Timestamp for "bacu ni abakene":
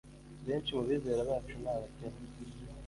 1.29-2.19